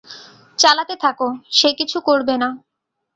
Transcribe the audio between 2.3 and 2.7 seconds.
না।